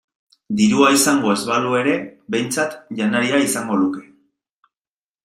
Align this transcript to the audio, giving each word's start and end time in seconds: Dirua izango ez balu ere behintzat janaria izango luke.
Dirua 0.59 0.87
izango 0.95 1.33
ez 1.33 1.43
balu 1.49 1.75
ere 1.81 1.93
behintzat 2.37 2.73
janaria 3.01 3.43
izango 3.49 3.79
luke. 3.83 4.03